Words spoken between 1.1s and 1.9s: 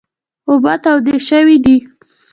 شوي دي.